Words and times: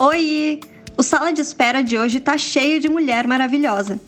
Oi! 0.00 0.60
O 0.96 1.02
Sala 1.02 1.32
de 1.32 1.40
Espera 1.40 1.82
de 1.82 1.98
hoje 1.98 2.20
tá 2.20 2.38
cheio 2.38 2.78
de 2.78 2.88
mulher 2.88 3.26
maravilhosa. 3.26 3.98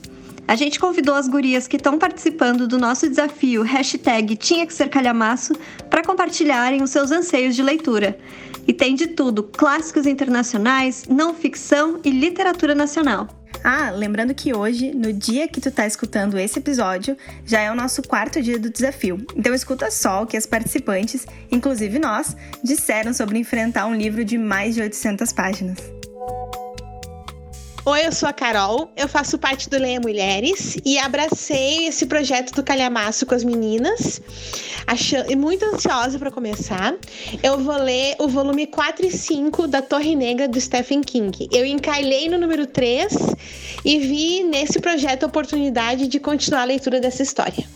A 0.47 0.54
gente 0.54 0.79
convidou 0.79 1.17
as 1.17 1.27
gurias 1.27 1.67
que 1.67 1.74
estão 1.77 1.99
participando 1.99 2.69
do 2.69 2.79
nosso 2.79 3.09
desafio 3.09 3.63
hashtag 3.63 4.37
Tinha 4.37 4.65
Que 4.65 4.72
Ser 4.72 4.88
Calhamaço 4.88 5.53
para 5.90 6.04
compartilharem 6.04 6.81
os 6.81 6.90
seus 6.90 7.11
anseios 7.11 7.56
de 7.56 7.65
leitura. 7.65 8.17
E 8.69 8.72
tem 8.72 8.95
de 8.95 9.08
tudo: 9.08 9.42
clássicos 9.42 10.06
internacionais, 10.06 11.06
não 11.08 11.35
ficção 11.35 11.99
e 12.04 12.11
literatura 12.11 12.72
nacional. 12.72 13.40
Ah, 13.63 13.90
lembrando 13.90 14.35
que 14.35 14.54
hoje, 14.54 14.92
no 14.95 15.13
dia 15.13 15.47
que 15.47 15.60
tu 15.60 15.71
tá 15.71 15.87
escutando 15.87 16.38
esse 16.38 16.59
episódio, 16.59 17.16
já 17.45 17.60
é 17.60 17.70
o 17.70 17.74
nosso 17.74 18.02
quarto 18.02 18.41
dia 18.41 18.59
do 18.59 18.70
desafio. 18.70 19.24
Então 19.37 19.55
escuta 19.55 19.91
só 19.91 20.23
o 20.23 20.27
que 20.27 20.37
as 20.37 20.47
participantes, 20.47 21.27
inclusive 21.51 21.98
nós, 21.98 22.37
disseram 22.65 23.12
sobre 23.12 23.38
enfrentar 23.38 23.86
um 23.86 23.95
livro 23.95 24.24
de 24.24 24.38
mais 24.38 24.74
de 24.74 24.80
800 24.80 25.33
páginas. 25.33 25.99
Oi, 27.90 28.06
eu 28.06 28.12
sou 28.12 28.28
a 28.28 28.32
Carol, 28.32 28.92
eu 28.96 29.08
faço 29.08 29.36
parte 29.36 29.68
do 29.68 29.76
Leia 29.76 29.98
Mulheres 29.98 30.78
e 30.84 30.96
abracei 30.96 31.88
esse 31.88 32.06
projeto 32.06 32.52
do 32.52 32.62
calhamaço 32.62 33.26
com 33.26 33.34
as 33.34 33.42
meninas, 33.42 34.22
achando, 34.86 35.36
muito 35.36 35.64
ansiosa 35.64 36.16
para 36.16 36.30
começar. 36.30 36.94
Eu 37.42 37.58
vou 37.58 37.76
ler 37.82 38.14
o 38.20 38.28
volume 38.28 38.68
4 38.68 39.06
e 39.06 39.10
5 39.10 39.66
da 39.66 39.82
Torre 39.82 40.14
Negra 40.14 40.46
do 40.46 40.60
Stephen 40.60 41.00
King. 41.00 41.48
Eu 41.50 41.66
encalhei 41.66 42.28
no 42.28 42.38
número 42.38 42.64
3 42.64 43.12
e 43.84 43.98
vi 43.98 44.44
nesse 44.44 44.78
projeto 44.78 45.24
a 45.24 45.27
oportunidade 45.27 46.06
de 46.06 46.20
continuar 46.20 46.60
a 46.60 46.66
leitura 46.66 47.00
dessa 47.00 47.24
história. 47.24 47.66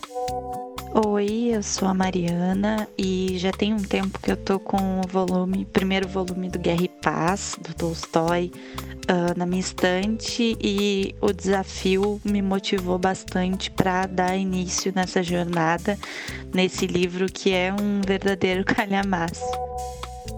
Oi, 0.97 1.49
eu 1.53 1.61
sou 1.61 1.89
a 1.89 1.93
Mariana 1.93 2.87
e 2.97 3.37
já 3.37 3.51
tem 3.51 3.73
um 3.73 3.83
tempo 3.83 4.17
que 4.17 4.31
eu 4.31 4.37
tô 4.37 4.57
com 4.57 5.01
o 5.01 5.07
volume, 5.09 5.65
primeiro 5.65 6.07
volume 6.07 6.49
do 6.49 6.57
Guerra 6.57 6.83
e 6.83 6.87
Paz, 6.87 7.57
do 7.59 7.73
Tolstói, 7.73 8.49
uh, 9.11 9.37
na 9.37 9.45
minha 9.45 9.59
estante 9.59 10.57
e 10.57 11.13
o 11.19 11.33
desafio 11.33 12.21
me 12.23 12.41
motivou 12.41 12.97
bastante 12.97 13.69
para 13.69 14.05
dar 14.05 14.37
início 14.37 14.93
nessa 14.95 15.21
jornada, 15.21 15.99
nesse 16.53 16.87
livro 16.87 17.25
que 17.25 17.51
é 17.51 17.73
um 17.73 17.99
verdadeiro 17.99 18.63
calhamaço. 18.63 19.43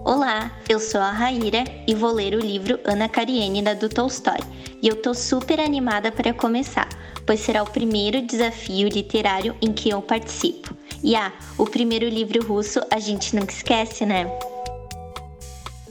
Olá, 0.04 0.50
eu 0.68 0.80
sou 0.80 1.00
a 1.00 1.12
Raíra 1.12 1.62
e 1.86 1.94
vou 1.94 2.10
ler 2.10 2.34
o 2.34 2.40
livro 2.40 2.80
Ana 2.84 3.08
Karenina 3.08 3.76
do 3.76 3.88
Tolstói. 3.88 4.40
E 4.82 4.88
eu 4.88 4.96
tô 4.96 5.14
super 5.14 5.60
animada 5.60 6.10
para 6.10 6.32
começar, 6.32 6.88
pois 7.28 7.40
será 7.40 7.62
o 7.62 7.66
primeiro 7.66 8.22
desafio 8.22 8.88
literário 8.88 9.54
em 9.60 9.70
que 9.70 9.90
eu 9.90 10.00
participo. 10.00 10.74
E 11.04 11.14
ah, 11.14 11.30
o 11.58 11.66
primeiro 11.66 12.08
livro 12.08 12.42
russo 12.42 12.80
a 12.90 12.98
gente 12.98 13.36
nunca 13.36 13.52
esquece, 13.52 14.06
né? 14.06 14.26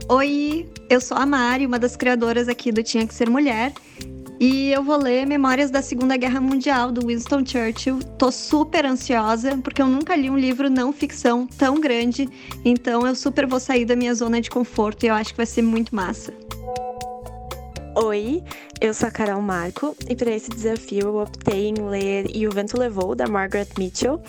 Oi, 0.09 0.67
eu 0.89 0.99
sou 0.99 1.15
a 1.15 1.27
Mari, 1.27 1.67
uma 1.67 1.77
das 1.77 1.95
criadoras 1.95 2.47
aqui 2.47 2.71
do 2.71 2.81
Tinha 2.81 3.05
que 3.05 3.13
Ser 3.13 3.29
Mulher. 3.29 3.71
E 4.39 4.71
eu 4.71 4.83
vou 4.83 4.97
ler 4.97 5.27
Memórias 5.27 5.69
da 5.69 5.83
Segunda 5.83 6.17
Guerra 6.17 6.41
Mundial, 6.41 6.91
do 6.91 7.05
Winston 7.05 7.45
Churchill. 7.45 7.99
Tô 8.17 8.31
super 8.31 8.83
ansiosa, 8.83 9.59
porque 9.63 9.79
eu 9.79 9.87
nunca 9.87 10.15
li 10.15 10.31
um 10.31 10.37
livro 10.39 10.71
não 10.71 10.91
ficção 10.91 11.45
tão 11.45 11.79
grande. 11.79 12.27
Então 12.65 13.05
eu 13.05 13.13
super 13.13 13.45
vou 13.45 13.59
sair 13.59 13.85
da 13.85 13.95
minha 13.95 14.15
zona 14.15 14.41
de 14.41 14.49
conforto 14.49 15.03
e 15.03 15.09
eu 15.09 15.13
acho 15.13 15.33
que 15.33 15.37
vai 15.37 15.45
ser 15.45 15.61
muito 15.61 15.95
massa. 15.95 16.33
Oi, 17.99 18.43
eu 18.79 18.93
sou 18.93 19.07
a 19.07 19.11
Carol 19.11 19.41
Marco 19.41 19.97
e 20.07 20.15
para 20.15 20.29
esse 20.29 20.51
desafio 20.51 21.07
eu 21.07 21.17
optei 21.17 21.69
em 21.69 21.73
ler 21.73 22.29
E 22.31 22.47
o 22.47 22.51
Vento 22.51 22.77
Levou, 22.77 23.15
da 23.15 23.25
Margaret 23.25 23.69
Mitchell. 23.75 24.21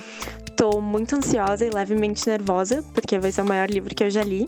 Tô 0.57 0.81
muito 0.81 1.15
ansiosa 1.15 1.67
e 1.67 1.69
levemente 1.69 2.27
nervosa, 2.27 2.83
porque 2.95 3.19
vai 3.19 3.31
ser 3.31 3.43
o 3.43 3.45
maior 3.45 3.69
livro 3.69 3.95
que 3.95 4.03
eu 4.03 4.09
já 4.09 4.23
li. 4.23 4.47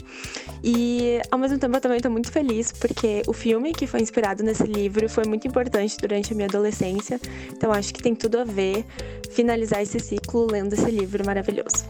E 0.65 1.21
ao 1.31 1.39
mesmo 1.39 1.59
tempo 1.59 1.77
eu 1.77 1.83
também 1.83 2.01
tô 2.01 2.09
muito 2.09 2.33
feliz, 2.33 2.73
porque 2.73 3.21
o 3.27 3.35
filme 3.35 3.75
que 3.75 3.87
foi 3.87 4.01
inspirado 4.01 4.43
nesse 4.43 4.63
livro 4.63 5.07
foi 5.07 5.25
muito 5.27 5.47
importante 5.47 5.98
durante 6.01 6.33
a 6.33 6.35
minha 6.35 6.48
adolescência. 6.48 7.20
Então 7.53 7.70
acho 7.73 7.92
que 7.92 8.03
tem 8.03 8.14
tudo 8.14 8.39
a 8.39 8.45
ver 8.45 8.86
finalizar 9.33 9.83
esse 9.83 10.01
ciclo 10.01 10.51
lendo 10.51 10.73
esse 10.73 10.91
livro 10.91 11.27
maravilhoso. 11.27 11.85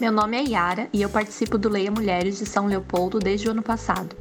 Meu 0.00 0.12
nome 0.12 0.36
é 0.36 0.44
Yara 0.44 0.88
e 0.92 1.02
eu 1.02 1.08
participo 1.08 1.58
do 1.58 1.68
Leia 1.68 1.90
Mulheres 1.90 2.38
de 2.38 2.46
São 2.46 2.66
Leopoldo 2.66 3.18
desde 3.18 3.48
o 3.48 3.50
ano 3.50 3.62
passado. 3.62 4.14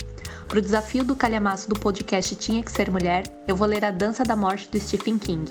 Para 0.52 0.60
o 0.60 0.62
desafio 0.62 1.06
do 1.06 1.16
calhamaço 1.16 1.70
do 1.70 1.80
podcast 1.80 2.36
Tinha 2.36 2.62
que 2.62 2.70
Ser 2.70 2.92
Mulher, 2.92 3.24
eu 3.48 3.56
vou 3.56 3.66
ler 3.66 3.86
A 3.86 3.90
Dança 3.90 4.22
da 4.26 4.36
Morte 4.36 4.70
do 4.70 4.78
Stephen 4.78 5.18
King. 5.18 5.50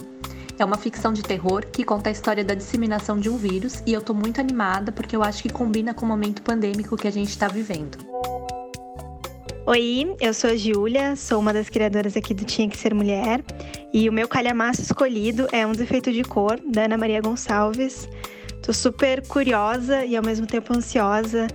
É 0.58 0.62
uma 0.62 0.76
ficção 0.76 1.10
de 1.10 1.22
terror 1.22 1.64
que 1.64 1.84
conta 1.84 2.10
a 2.10 2.12
história 2.12 2.44
da 2.44 2.52
disseminação 2.52 3.18
de 3.18 3.30
um 3.30 3.38
vírus 3.38 3.82
e 3.86 3.94
eu 3.94 4.02
tô 4.02 4.12
muito 4.12 4.42
animada 4.42 4.92
porque 4.92 5.16
eu 5.16 5.22
acho 5.22 5.42
que 5.42 5.48
combina 5.48 5.94
com 5.94 6.04
o 6.04 6.08
momento 6.08 6.42
pandêmico 6.42 6.98
que 6.98 7.08
a 7.08 7.10
gente 7.10 7.30
está 7.30 7.48
vivendo. 7.48 7.96
Oi, 9.64 10.14
eu 10.20 10.34
sou 10.34 10.50
a 10.50 10.56
Júlia, 10.56 11.16
sou 11.16 11.40
uma 11.40 11.54
das 11.54 11.70
criadoras 11.70 12.14
aqui 12.14 12.34
do 12.34 12.44
Tinha 12.44 12.68
que 12.68 12.76
Ser 12.76 12.92
Mulher 12.92 13.42
e 13.94 14.06
o 14.06 14.12
meu 14.12 14.28
calhamaço 14.28 14.82
escolhido 14.82 15.48
é 15.50 15.66
Um 15.66 15.72
Defeito 15.72 16.12
de 16.12 16.22
Cor, 16.22 16.60
da 16.70 16.84
Ana 16.84 16.98
Maria 16.98 17.22
Gonçalves. 17.22 18.06
Tô 18.62 18.74
super 18.74 19.26
curiosa 19.26 20.04
e 20.04 20.14
ao 20.14 20.22
mesmo 20.22 20.46
tempo 20.46 20.76
ansiosa 20.76 21.46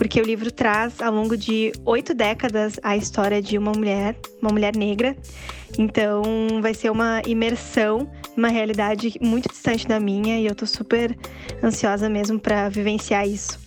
porque 0.00 0.18
o 0.18 0.24
livro 0.24 0.50
traz, 0.50 0.98
ao 1.02 1.12
longo 1.12 1.36
de 1.36 1.72
oito 1.84 2.14
décadas, 2.14 2.80
a 2.82 2.96
história 2.96 3.42
de 3.42 3.58
uma 3.58 3.72
mulher, 3.72 4.16
uma 4.40 4.50
mulher 4.50 4.74
negra. 4.74 5.14
Então, 5.78 6.22
vai 6.62 6.72
ser 6.72 6.90
uma 6.90 7.20
imersão 7.26 8.10
numa 8.34 8.48
realidade 8.48 9.12
muito 9.20 9.50
distante 9.50 9.86
da 9.86 10.00
minha 10.00 10.40
e 10.40 10.46
eu 10.46 10.54
tô 10.54 10.64
super 10.64 11.14
ansiosa 11.62 12.08
mesmo 12.08 12.40
para 12.40 12.70
vivenciar 12.70 13.28
isso. 13.28 13.60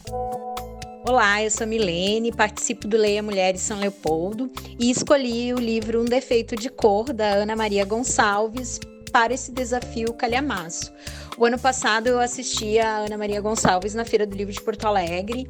Olá, 1.08 1.44
eu 1.44 1.52
sou 1.52 1.68
Milene, 1.68 2.32
participo 2.32 2.88
do 2.88 2.98
Leia 2.98 3.22
Mulheres 3.22 3.62
São 3.62 3.78
Leopoldo 3.78 4.50
e 4.80 4.90
escolhi 4.90 5.54
o 5.54 5.60
livro 5.60 6.02
Um 6.02 6.06
Defeito 6.06 6.56
de 6.56 6.68
Cor, 6.68 7.14
da 7.14 7.28
Ana 7.28 7.56
Maria 7.56 7.86
Gonçalves, 7.86 8.80
para 9.12 9.36
esse 9.36 9.52
desafio 9.52 10.12
calhamaço. 10.14 10.92
O 11.38 11.46
ano 11.46 11.60
passado 11.60 12.08
eu 12.08 12.20
assisti 12.20 12.80
a 12.80 12.98
Ana 13.06 13.20
Maria 13.20 13.40
Gonçalves 13.40 13.94
na 13.94 14.04
Feira 14.04 14.26
do 14.26 14.36
Livro 14.36 14.52
de 14.52 14.62
Porto 14.62 14.86
Alegre 14.88 15.48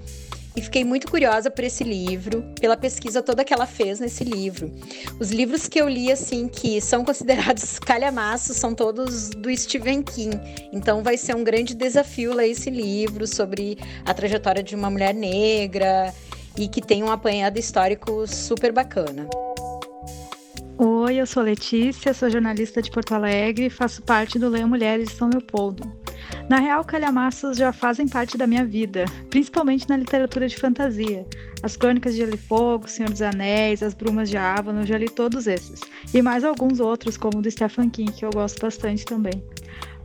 e 0.55 0.61
fiquei 0.61 0.83
muito 0.83 1.09
curiosa 1.09 1.49
por 1.49 1.63
esse 1.63 1.83
livro, 1.83 2.43
pela 2.59 2.77
pesquisa 2.77 3.21
toda 3.21 3.43
que 3.43 3.53
ela 3.53 3.65
fez 3.65 3.99
nesse 3.99 4.23
livro. 4.23 4.71
Os 5.19 5.31
livros 5.31 5.67
que 5.67 5.79
eu 5.79 5.89
li, 5.89 6.11
assim, 6.11 6.47
que 6.47 6.79
são 6.79 7.03
considerados 7.03 7.79
calhamaços, 7.79 8.57
são 8.57 8.75
todos 8.75 9.29
do 9.29 9.55
Stephen 9.55 10.03
King. 10.03 10.39
Então 10.71 11.01
vai 11.01 11.17
ser 11.17 11.35
um 11.35 11.43
grande 11.43 11.73
desafio 11.73 12.33
ler 12.33 12.49
esse 12.49 12.69
livro 12.69 13.25
sobre 13.25 13.77
a 14.05 14.13
trajetória 14.13 14.61
de 14.61 14.75
uma 14.75 14.89
mulher 14.89 15.13
negra 15.13 16.13
e 16.57 16.67
que 16.67 16.81
tem 16.81 17.03
um 17.03 17.11
apanhado 17.11 17.57
histórico 17.57 18.27
super 18.27 18.71
bacana. 18.71 19.27
Oi, 20.77 21.15
eu 21.15 21.25
sou 21.25 21.43
Letícia, 21.43 22.13
sou 22.13 22.29
jornalista 22.29 22.81
de 22.81 22.91
Porto 22.91 23.13
Alegre 23.13 23.67
e 23.67 23.69
faço 23.69 24.01
parte 24.01 24.37
do 24.37 24.49
Leia 24.49 24.67
Mulheres 24.67 25.09
de 25.09 25.15
São 25.15 25.29
Leopoldo. 25.29 26.02
Na 26.49 26.59
real, 26.59 26.83
calhamaços 26.83 27.57
já 27.57 27.71
fazem 27.71 28.07
parte 28.07 28.37
da 28.37 28.45
minha 28.45 28.65
vida, 28.65 29.05
principalmente 29.29 29.87
na 29.87 29.95
literatura 29.95 30.47
de 30.47 30.57
fantasia. 30.57 31.25
As 31.63 31.77
Crônicas 31.77 32.13
de 32.13 32.19
Gelo 32.19 32.35
e 32.35 32.37
Fogo, 32.37 32.87
Senhor 32.89 33.09
dos 33.09 33.21
Anéis, 33.21 33.81
As 33.81 33.93
Brumas 33.93 34.29
de 34.29 34.35
Avalon, 34.35 34.81
eu 34.81 34.85
já 34.85 34.97
li 34.97 35.09
todos 35.09 35.47
esses. 35.47 35.79
E 36.13 36.21
mais 36.21 36.43
alguns 36.43 36.81
outros, 36.81 37.15
como 37.15 37.39
o 37.39 37.41
do 37.41 37.49
Stephen 37.49 37.89
King, 37.89 38.11
que 38.11 38.25
eu 38.25 38.29
gosto 38.29 38.61
bastante 38.61 39.05
também. 39.05 39.41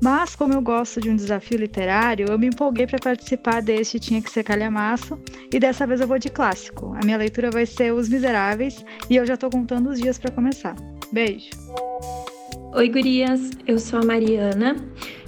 Mas, 0.00 0.36
como 0.36 0.54
eu 0.54 0.62
gosto 0.62 1.00
de 1.00 1.10
um 1.10 1.16
desafio 1.16 1.58
literário, 1.58 2.26
eu 2.28 2.38
me 2.38 2.46
empolguei 2.46 2.86
para 2.86 3.00
participar 3.00 3.60
deste 3.60 3.98
Tinha 3.98 4.22
que 4.22 4.30
Ser 4.30 4.44
Calhamaço, 4.44 5.18
e 5.52 5.58
dessa 5.58 5.88
vez 5.88 6.00
eu 6.00 6.06
vou 6.06 6.20
de 6.20 6.30
clássico. 6.30 6.94
A 6.94 7.04
minha 7.04 7.16
leitura 7.16 7.50
vai 7.50 7.66
ser 7.66 7.92
Os 7.92 8.08
Miseráveis, 8.08 8.84
e 9.10 9.16
eu 9.16 9.26
já 9.26 9.34
estou 9.34 9.50
contando 9.50 9.90
os 9.90 10.00
dias 10.00 10.16
para 10.16 10.30
começar. 10.30 10.76
Beijo! 11.12 11.50
Oi, 12.74 12.88
gurias! 12.88 13.50
Eu 13.66 13.80
sou 13.80 13.98
a 13.98 14.04
Mariana 14.04 14.76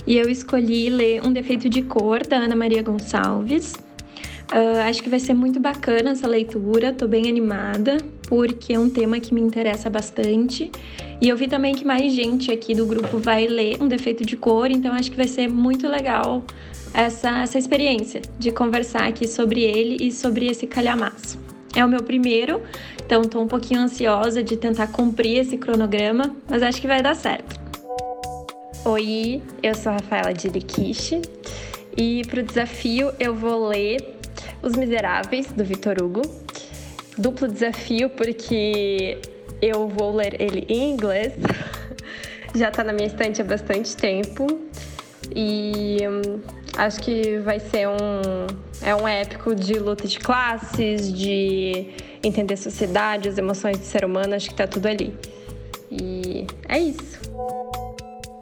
e 0.06 0.16
eu 0.16 0.28
escolhi 0.28 0.88
ler 0.90 1.24
Um 1.24 1.32
Defeito 1.32 1.68
de 1.68 1.82
Cor, 1.82 2.26
da 2.26 2.36
Ana 2.36 2.56
Maria 2.56 2.82
Gonçalves. 2.82 3.74
Uh, 4.52 4.80
acho 4.88 5.02
que 5.02 5.08
vai 5.08 5.20
ser 5.20 5.34
muito 5.34 5.60
bacana 5.60 6.10
essa 6.10 6.26
leitura, 6.26 6.92
tô 6.92 7.06
bem 7.06 7.28
animada, 7.28 7.98
porque 8.28 8.72
é 8.72 8.78
um 8.78 8.90
tema 8.90 9.20
que 9.20 9.32
me 9.32 9.40
interessa 9.40 9.88
bastante. 9.88 10.72
E 11.20 11.28
eu 11.28 11.36
vi 11.36 11.46
também 11.46 11.74
que 11.74 11.84
mais 11.84 12.12
gente 12.12 12.50
aqui 12.50 12.74
do 12.74 12.84
grupo 12.84 13.18
vai 13.18 13.46
ler 13.46 13.76
Um 13.80 13.86
Defeito 13.86 14.24
de 14.24 14.36
Cor, 14.36 14.70
então 14.70 14.92
acho 14.92 15.10
que 15.10 15.16
vai 15.16 15.28
ser 15.28 15.48
muito 15.48 15.86
legal 15.86 16.42
essa, 16.92 17.42
essa 17.42 17.58
experiência 17.58 18.22
de 18.38 18.50
conversar 18.50 19.06
aqui 19.06 19.28
sobre 19.28 19.62
ele 19.62 20.04
e 20.04 20.10
sobre 20.10 20.46
esse 20.46 20.66
calhamaço. 20.66 21.38
É 21.76 21.84
o 21.84 21.88
meu 21.88 22.02
primeiro, 22.02 22.60
então 23.06 23.22
estou 23.22 23.42
um 23.42 23.46
pouquinho 23.46 23.80
ansiosa 23.80 24.42
de 24.42 24.56
tentar 24.56 24.88
cumprir 24.88 25.38
esse 25.38 25.56
cronograma, 25.56 26.34
mas 26.48 26.62
acho 26.62 26.80
que 26.80 26.88
vai 26.88 27.00
dar 27.00 27.14
certo. 27.14 27.59
Oi, 28.84 29.42
eu 29.62 29.74
sou 29.74 29.92
a 29.92 29.94
Rafaela 29.96 30.32
Liquiche 30.32 31.20
e 31.96 32.22
para 32.26 32.40
o 32.40 32.42
desafio 32.42 33.12
eu 33.18 33.34
vou 33.34 33.68
ler 33.68 34.16
Os 34.62 34.76
Miseráveis, 34.76 35.46
do 35.52 35.64
Victor 35.64 36.02
Hugo. 36.02 36.22
Duplo 37.18 37.48
desafio 37.48 38.10
porque 38.10 39.18
eu 39.60 39.88
vou 39.88 40.14
ler 40.14 40.40
ele 40.40 40.64
em 40.68 40.92
inglês, 40.92 41.34
já 42.54 42.68
está 42.68 42.82
na 42.82 42.92
minha 42.92 43.06
estante 43.06 43.42
há 43.42 43.44
bastante 43.44 43.96
tempo 43.96 44.46
e 45.34 45.98
hum, 46.08 46.40
Acho 46.76 47.00
que 47.00 47.38
vai 47.40 47.58
ser 47.58 47.88
um 47.88 48.46
é 48.80 48.94
um 48.94 49.06
épico 49.06 49.54
de 49.54 49.74
luta 49.74 50.08
de 50.08 50.18
classes, 50.18 51.12
de 51.12 51.88
entender 52.22 52.54
a 52.54 52.56
sociedade, 52.56 53.28
as 53.28 53.36
emoções 53.36 53.78
do 53.78 53.84
ser 53.84 54.02
humano, 54.02 54.34
acho 54.34 54.48
que 54.48 54.54
tá 54.54 54.66
tudo 54.66 54.86
ali. 54.86 55.14
E 55.90 56.46
é 56.66 56.78
isso. 56.78 57.20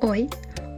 Oi, 0.00 0.28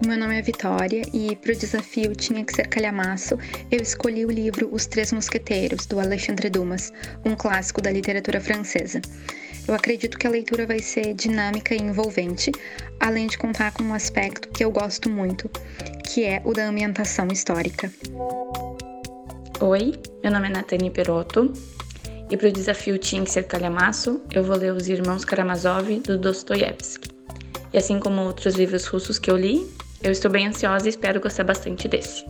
meu 0.06 0.16
nome 0.16 0.38
é 0.38 0.40
Vitória 0.40 1.02
e 1.12 1.36
para 1.36 1.52
o 1.52 1.56
desafio 1.56 2.14
Tinha 2.14 2.42
que 2.42 2.54
Ser 2.54 2.66
Calhamaço, 2.68 3.36
eu 3.70 3.82
escolhi 3.82 4.24
o 4.24 4.30
livro 4.30 4.70
Os 4.72 4.86
Três 4.86 5.12
Mosqueteiros, 5.12 5.84
do 5.84 6.00
Alexandre 6.00 6.48
Dumas, 6.48 6.90
um 7.22 7.36
clássico 7.36 7.82
da 7.82 7.90
literatura 7.90 8.40
francesa. 8.40 9.02
Eu 9.68 9.74
acredito 9.74 10.18
que 10.18 10.26
a 10.26 10.30
leitura 10.30 10.66
vai 10.66 10.78
ser 10.78 11.12
dinâmica 11.12 11.74
e 11.74 11.82
envolvente, 11.82 12.50
além 12.98 13.26
de 13.26 13.36
contar 13.36 13.72
com 13.72 13.82
um 13.82 13.92
aspecto 13.92 14.48
que 14.48 14.64
eu 14.64 14.70
gosto 14.70 15.10
muito, 15.10 15.50
que 16.02 16.24
é 16.24 16.40
o 16.42 16.54
da 16.54 16.66
ambientação 16.66 17.28
histórica. 17.28 17.92
Oi, 19.60 19.92
meu 20.22 20.32
nome 20.32 20.46
é 20.46 20.50
Natane 20.50 20.90
Perotto 20.90 21.52
e 22.30 22.36
para 22.38 22.48
o 22.48 22.52
desafio 22.52 22.96
Tinha 22.96 23.22
que 23.22 23.30
Ser 23.30 23.42
Calhamaço, 23.42 24.22
eu 24.32 24.42
vou 24.42 24.56
ler 24.56 24.72
Os 24.72 24.88
Irmãos 24.88 25.26
Karamazov, 25.26 26.00
do 26.00 26.16
Dostoiévski. 26.16 27.19
E 27.72 27.78
assim 27.78 28.00
como 28.00 28.22
outros 28.22 28.54
livros 28.54 28.86
russos 28.86 29.18
que 29.18 29.30
eu 29.30 29.36
li, 29.36 29.66
eu 30.02 30.10
estou 30.10 30.30
bem 30.30 30.46
ansiosa 30.46 30.86
e 30.86 30.90
espero 30.90 31.20
gostar 31.20 31.44
bastante 31.44 31.86
desse. 31.86 32.24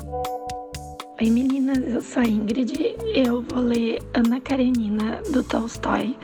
Oi 1.21 1.31
meninas, 1.31 1.79
eu 1.87 2.03
sou 2.03 2.23
a 2.23 2.27
Ingrid. 2.27 2.97
Eu 3.15 3.43
vou 3.43 3.63
ler 3.63 4.03
Ana 4.15 4.41
Karenina 4.41 5.23
do 5.31 5.43
Tolstói. 5.43 6.17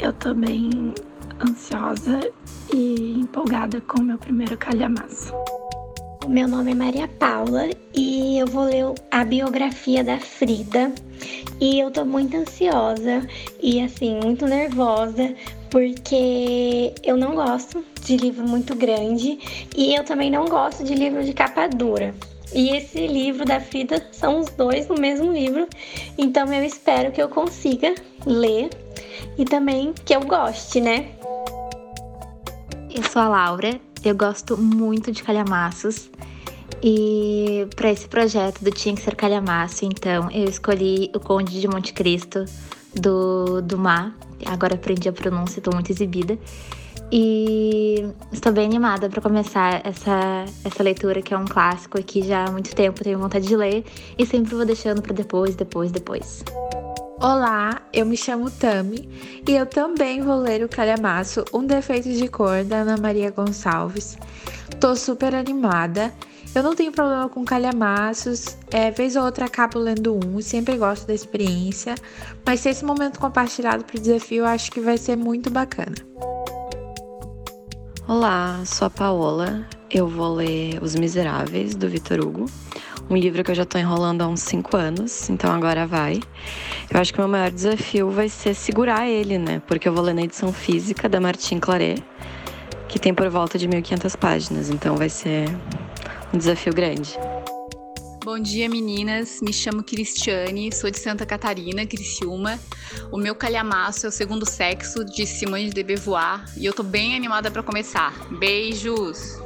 Eu 0.00 0.12
tô 0.12 0.34
bem 0.34 0.94
ansiosa 1.40 2.20
e 2.72 3.18
empolgada 3.18 3.80
com 3.80 4.00
o 4.00 4.04
meu 4.04 4.18
primeiro 4.18 4.56
calhamaço. 4.56 5.32
Meu 6.28 6.46
nome 6.46 6.70
é 6.70 6.74
Maria 6.74 7.08
Paula 7.08 7.68
e 7.92 8.38
eu 8.38 8.46
vou 8.46 8.64
ler 8.64 8.84
a 9.10 9.24
biografia 9.24 10.04
da 10.04 10.18
Frida. 10.18 10.92
E 11.60 11.80
eu 11.80 11.90
tô 11.90 12.04
muito 12.04 12.36
ansiosa 12.36 13.26
e 13.60 13.80
assim, 13.80 14.20
muito 14.22 14.46
nervosa, 14.46 15.34
porque 15.68 16.94
eu 17.02 17.16
não 17.16 17.34
gosto 17.34 17.84
de 18.02 18.16
livro 18.16 18.46
muito 18.46 18.74
grande 18.76 19.38
e 19.76 19.94
eu 19.94 20.04
também 20.04 20.30
não 20.30 20.44
gosto 20.44 20.84
de 20.84 20.94
livro 20.94 21.24
de 21.24 21.32
capa 21.32 21.66
dura. 21.66 22.14
E 22.54 22.70
esse 22.70 23.06
livro 23.06 23.44
da 23.44 23.58
Frida 23.60 24.06
são 24.12 24.38
os 24.38 24.48
dois 24.50 24.86
no 24.86 24.94
mesmo 24.94 25.32
livro, 25.32 25.66
então 26.16 26.52
eu 26.52 26.64
espero 26.64 27.10
que 27.10 27.20
eu 27.20 27.28
consiga 27.28 27.94
ler 28.24 28.70
e 29.36 29.44
também 29.44 29.92
que 30.04 30.14
eu 30.14 30.20
goste, 30.20 30.80
né? 30.80 31.08
Eu 32.94 33.02
sou 33.02 33.22
a 33.22 33.28
Laura, 33.28 33.80
eu 34.04 34.14
gosto 34.14 34.56
muito 34.56 35.12
de 35.12 35.22
calhamaços. 35.22 36.10
E 36.82 37.66
para 37.76 37.90
esse 37.90 38.08
projeto 38.08 38.64
do 38.64 38.70
Tinha 38.70 38.94
que 38.94 39.02
Ser 39.02 39.14
Calhamaço, 39.14 39.84
então, 39.84 40.28
eu 40.30 40.44
escolhi 40.48 41.10
O 41.14 41.20
Conde 41.20 41.60
de 41.60 41.68
Monte 41.68 41.92
Cristo, 41.92 42.44
do, 42.94 43.62
do 43.62 43.78
Mar. 43.78 44.12
Agora 44.46 44.74
aprendi 44.74 45.08
a 45.08 45.12
pronúncia, 45.12 45.60
estou 45.60 45.72
muito 45.72 45.90
exibida. 45.92 46.36
E 47.14 48.06
estou 48.32 48.52
bem 48.52 48.64
animada 48.64 49.08
para 49.08 49.20
começar 49.20 49.82
essa, 49.84 50.46
essa 50.64 50.82
leitura, 50.82 51.20
que 51.20 51.34
é 51.34 51.38
um 51.38 51.44
clássico 51.44 52.00
aqui 52.00 52.22
já 52.22 52.46
há 52.46 52.50
muito 52.50 52.74
tempo, 52.74 53.04
tenho 53.04 53.18
vontade 53.18 53.46
de 53.46 53.54
ler 53.54 53.84
e 54.16 54.24
sempre 54.24 54.54
vou 54.54 54.64
deixando 54.64 55.02
para 55.02 55.12
depois, 55.12 55.54
depois, 55.54 55.92
depois. 55.92 56.42
Olá, 57.22 57.80
eu 57.92 58.04
me 58.04 58.16
chamo 58.16 58.50
Tami 58.50 59.08
e 59.46 59.52
eu 59.52 59.64
também 59.64 60.20
vou 60.20 60.34
ler 60.40 60.64
o 60.64 60.68
Calhamaço, 60.68 61.44
Um 61.54 61.64
Defeito 61.64 62.12
de 62.12 62.26
Cor, 62.26 62.64
da 62.64 62.78
Ana 62.78 62.96
Maria 62.96 63.30
Gonçalves. 63.30 64.18
Tô 64.80 64.96
super 64.96 65.32
animada. 65.32 66.12
Eu 66.52 66.64
não 66.64 66.74
tenho 66.74 66.90
problema 66.90 67.28
com 67.28 67.44
calhamaços, 67.44 68.58
é, 68.72 68.90
vez 68.90 69.14
ou 69.14 69.22
outra 69.22 69.44
acabo 69.44 69.78
lendo 69.78 70.18
um, 70.18 70.42
sempre 70.42 70.76
gosto 70.76 71.06
da 71.06 71.14
experiência, 71.14 71.94
mas 72.44 72.58
se 72.58 72.70
esse 72.70 72.84
momento 72.84 73.20
compartilhado 73.20 73.84
para 73.84 73.98
o 73.98 74.00
desafio, 74.00 74.44
acho 74.44 74.72
que 74.72 74.80
vai 74.80 74.98
ser 74.98 75.16
muito 75.16 75.48
bacana. 75.48 75.94
Olá, 78.08 78.64
sou 78.66 78.88
a 78.88 78.90
Paola. 78.90 79.64
Eu 79.88 80.08
vou 80.08 80.34
ler 80.34 80.82
Os 80.82 80.96
Miseráveis, 80.96 81.76
do 81.76 81.88
Vitor 81.88 82.18
Hugo. 82.18 82.46
Um 83.10 83.16
livro 83.16 83.44
que 83.44 83.50
eu 83.50 83.54
já 83.54 83.64
estou 83.64 83.80
enrolando 83.80 84.22
há 84.22 84.28
uns 84.28 84.40
5 84.40 84.76
anos, 84.76 85.28
então 85.28 85.52
agora 85.52 85.86
vai. 85.86 86.20
Eu 86.90 87.00
acho 87.00 87.12
que 87.12 87.18
o 87.18 87.22
meu 87.22 87.28
maior 87.28 87.50
desafio 87.50 88.10
vai 88.10 88.28
ser 88.28 88.54
segurar 88.54 89.08
ele, 89.08 89.38
né? 89.38 89.60
Porque 89.66 89.88
eu 89.88 89.92
vou 89.92 90.02
ler 90.02 90.14
na 90.14 90.22
edição 90.22 90.52
física 90.52 91.08
da 91.08 91.20
Martin 91.20 91.58
Claret, 91.58 92.02
que 92.88 92.98
tem 92.98 93.12
por 93.12 93.28
volta 93.28 93.58
de 93.58 93.68
1.500 93.68 94.16
páginas, 94.16 94.70
então 94.70 94.96
vai 94.96 95.08
ser 95.08 95.48
um 96.32 96.38
desafio 96.38 96.72
grande. 96.72 97.18
Bom 98.24 98.38
dia, 98.38 98.68
meninas. 98.68 99.40
Me 99.42 99.52
chamo 99.52 99.82
Cristiane, 99.82 100.72
sou 100.72 100.88
de 100.90 100.98
Santa 100.98 101.26
Catarina, 101.26 101.84
Criciúma. 101.84 102.58
O 103.10 103.18
meu 103.18 103.34
calhamaço 103.34 104.06
é 104.06 104.08
o 104.08 104.12
Segundo 104.12 104.48
Sexo, 104.48 105.04
de 105.04 105.26
Simone 105.26 105.70
de 105.70 105.82
Beauvoir, 105.82 106.44
e 106.56 106.64
eu 106.64 106.72
tô 106.72 106.84
bem 106.84 107.16
animada 107.16 107.50
para 107.50 107.64
começar. 107.64 108.14
Beijos! 108.38 109.38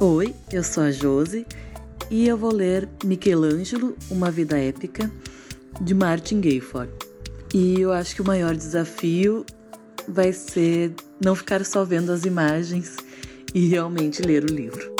Oi, 0.00 0.34
eu 0.50 0.64
sou 0.64 0.84
a 0.84 0.90
Josi 0.90 1.46
e 2.10 2.28
eu 2.28 2.36
vou 2.36 2.52
ler 2.52 2.88
Michelangelo, 3.04 3.96
Uma 4.10 4.30
Vida 4.30 4.58
Épica, 4.58 5.10
de 5.80 5.94
Martin 5.94 6.40
Gayford. 6.40 6.90
E 7.52 7.80
eu 7.80 7.92
acho 7.92 8.14
que 8.14 8.22
o 8.22 8.26
maior 8.26 8.54
desafio 8.54 9.44
vai 10.08 10.32
ser 10.32 10.92
não 11.22 11.34
ficar 11.34 11.64
só 11.64 11.84
vendo 11.84 12.12
as 12.12 12.24
imagens 12.24 12.96
e 13.54 13.68
realmente 13.68 14.22
ler 14.22 14.44
o 14.44 14.52
livro. 14.52 14.95